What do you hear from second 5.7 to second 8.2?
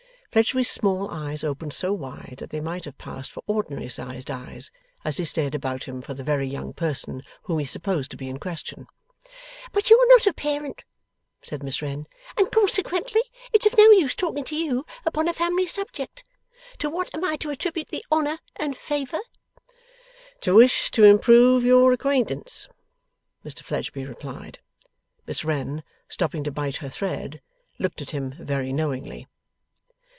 him for the very young person whom he supposed to